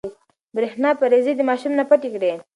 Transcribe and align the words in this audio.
برېښنا 0.55 0.89
پريزې 0.99 1.33
د 1.35 1.41
ماشوم 1.49 1.71
نه 1.79 1.83
پټې 1.89 2.09
کړئ. 2.15 2.31